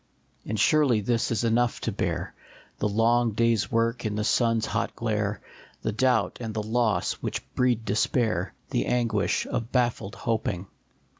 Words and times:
1/3 0.45 0.49
And 0.49 0.59
surely 0.59 1.01
this 1.01 1.29
is 1.29 1.43
enough 1.43 1.79
to 1.81 1.91
bear, 1.91 2.33
The 2.79 2.89
long 2.89 3.33
day 3.33 3.53
s 3.53 3.71
work 3.71 4.03
in 4.03 4.15
the 4.15 4.23
sun 4.23 4.57
s 4.57 4.65
hot 4.65 4.95
glare, 4.95 5.41
The 5.83 5.91
doubt 5.91 6.39
and 6.41 6.55
the 6.55 6.63
loss 6.63 7.11
which 7.21 7.47
breed 7.53 7.85
despair, 7.85 8.55
The 8.71 8.87
anguish 8.87 9.45
of 9.45 9.71
baffled 9.71 10.15
hoping. 10.15 10.65